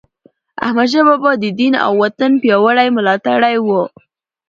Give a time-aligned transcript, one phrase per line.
[0.65, 3.67] احمدشاه بابا د دین او وطن پیاوړی ملاتړی و.